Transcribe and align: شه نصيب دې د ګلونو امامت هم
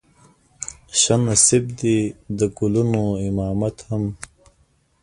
شه 0.99 1.15
نصيب 1.25 1.65
دې 1.79 1.97
د 2.37 2.39
ګلونو 2.57 3.03
امامت 3.27 3.77
هم 3.87 4.03